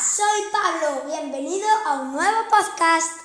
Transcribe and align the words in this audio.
soy 0.00 0.50
Pablo. 0.50 1.02
Bienvenido 1.06 1.68
a 1.84 2.00
un 2.00 2.12
nuevo 2.12 2.48
podcast. 2.48 3.20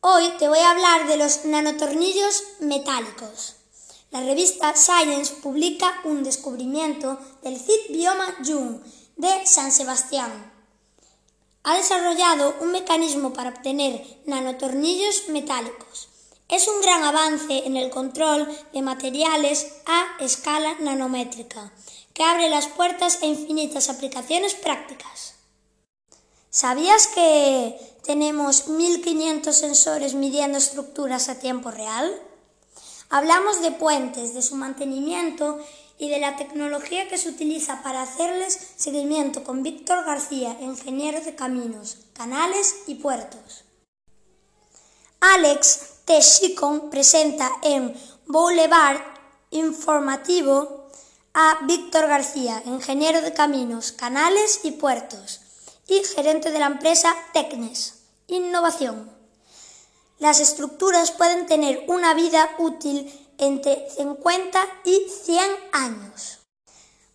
Hoy 0.00 0.32
te 0.38 0.48
voy 0.48 0.58
a 0.58 0.72
hablar 0.72 1.06
de 1.06 1.16
los 1.16 1.44
nanotornillos 1.44 2.42
metálicos. 2.58 3.54
La 4.10 4.20
revista 4.20 4.74
Science 4.74 5.32
publica 5.42 6.00
un 6.04 6.24
descubrimiento 6.24 7.20
del 7.42 7.56
CIT 7.56 7.90
Bioma 7.90 8.34
Jung 8.44 8.80
de 9.16 9.46
San 9.46 9.70
Sebastián. 9.70 10.52
Ha 11.62 11.76
desarrollado 11.76 12.56
un 12.60 12.72
mecanismo 12.72 13.32
para 13.32 13.50
obtener 13.50 14.04
nanotornillos 14.26 15.28
metálicos. 15.28 16.08
Es 16.48 16.66
un 16.66 16.80
gran 16.80 17.04
avance 17.04 17.64
en 17.64 17.76
el 17.76 17.90
control 17.90 18.48
de 18.72 18.82
materiales 18.82 19.68
a 19.86 20.24
escala 20.24 20.74
nanométrica 20.80 21.70
que 22.18 22.24
abre 22.24 22.50
las 22.50 22.66
puertas 22.66 23.22
a 23.22 23.26
infinitas 23.26 23.88
aplicaciones 23.88 24.54
prácticas. 24.54 25.36
¿Sabías 26.50 27.06
que 27.06 27.78
tenemos 28.02 28.66
1500 28.66 29.54
sensores 29.54 30.14
midiendo 30.14 30.58
estructuras 30.58 31.28
a 31.28 31.38
tiempo 31.38 31.70
real? 31.70 32.12
Hablamos 33.08 33.62
de 33.62 33.70
puentes, 33.70 34.34
de 34.34 34.42
su 34.42 34.56
mantenimiento 34.56 35.60
y 35.96 36.08
de 36.08 36.18
la 36.18 36.34
tecnología 36.34 37.06
que 37.06 37.18
se 37.18 37.28
utiliza 37.28 37.84
para 37.84 38.02
hacerles 38.02 38.72
seguimiento 38.76 39.44
con 39.44 39.62
Víctor 39.62 40.04
García, 40.04 40.56
ingeniero 40.60 41.20
de 41.20 41.36
caminos, 41.36 41.98
canales 42.14 42.78
y 42.88 42.96
puertos. 42.96 43.62
Alex 45.20 46.00
T. 46.04 46.18
presenta 46.90 47.48
en 47.62 47.94
Boulevard 48.26 48.98
Informativo 49.50 50.77
a 51.40 51.56
Víctor 51.62 52.08
García, 52.08 52.64
ingeniero 52.66 53.20
de 53.20 53.32
caminos, 53.32 53.92
canales 53.92 54.58
y 54.64 54.72
puertos, 54.72 55.40
y 55.86 56.02
gerente 56.02 56.50
de 56.50 56.58
la 56.58 56.66
empresa 56.66 57.14
Tecnes. 57.32 57.94
Innovación. 58.26 59.08
Las 60.18 60.40
estructuras 60.40 61.12
pueden 61.12 61.46
tener 61.46 61.84
una 61.86 62.12
vida 62.14 62.50
útil 62.58 63.08
entre 63.38 63.88
50 63.88 64.60
y 64.84 65.06
100 65.26 65.40
años. 65.70 66.40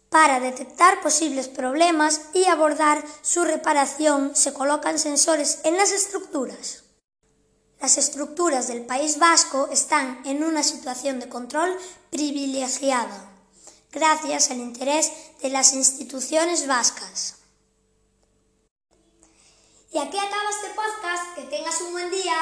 Para 0.08 0.40
detectar 0.40 1.02
posibles 1.02 1.50
problemas 1.50 2.22
y 2.34 2.46
abordar 2.46 3.04
su 3.24 3.44
reparación 3.44 4.38
se 4.38 4.54
colocan 4.54 5.00
sensores 5.00 5.60
en 5.66 5.76
las 5.76 5.92
estructuras. 5.92 6.84
Las 7.82 7.98
estructuras 7.98 8.70
del 8.70 8.86
País 8.86 9.20
Vasco 9.20 9.68
están 9.70 10.22
en 10.24 10.46
una 10.46 10.64
situación 10.64 11.20
de 11.20 11.28
control 11.28 11.76
privilegiada 12.10 13.33
gracias 13.94 14.52
al 14.52 14.58
interés 14.58 15.12
de 15.42 15.50
las 15.50 15.74
instituciones 15.74 16.68
vascas. 16.68 17.36
Y 19.92 20.00
aquí 20.00 20.18
acaba 20.18 20.50
este 20.50 20.70
podcast. 20.70 21.36
Que 21.36 21.44
tengas 21.44 21.80
un 21.82 21.92
buen 21.92 22.10
día. 22.10 22.34